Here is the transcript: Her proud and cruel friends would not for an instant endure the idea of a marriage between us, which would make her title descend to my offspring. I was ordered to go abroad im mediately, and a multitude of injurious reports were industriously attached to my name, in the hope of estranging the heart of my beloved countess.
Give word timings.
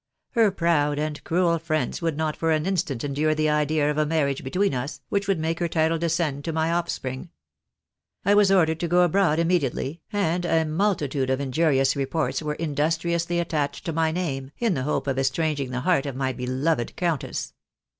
Her 0.31 0.49
proud 0.49 0.97
and 0.97 1.23
cruel 1.23 1.59
friends 1.59 2.01
would 2.01 2.17
not 2.17 2.35
for 2.35 2.49
an 2.49 2.65
instant 2.65 3.03
endure 3.03 3.35
the 3.35 3.51
idea 3.51 3.91
of 3.91 3.99
a 3.99 4.05
marriage 4.07 4.43
between 4.43 4.73
us, 4.73 4.99
which 5.09 5.27
would 5.27 5.37
make 5.37 5.59
her 5.59 5.67
title 5.67 5.99
descend 5.99 6.43
to 6.45 6.51
my 6.51 6.71
offspring. 6.71 7.29
I 8.25 8.33
was 8.33 8.51
ordered 8.51 8.79
to 8.79 8.87
go 8.87 9.03
abroad 9.03 9.37
im 9.37 9.49
mediately, 9.49 10.01
and 10.11 10.43
a 10.43 10.65
multitude 10.65 11.29
of 11.29 11.39
injurious 11.39 11.95
reports 11.95 12.41
were 12.41 12.55
industriously 12.55 13.37
attached 13.39 13.85
to 13.85 13.93
my 13.93 14.11
name, 14.11 14.49
in 14.57 14.73
the 14.73 14.81
hope 14.81 15.05
of 15.05 15.19
estranging 15.19 15.69
the 15.69 15.81
heart 15.81 16.07
of 16.07 16.15
my 16.15 16.33
beloved 16.33 16.95
countess. 16.95 17.53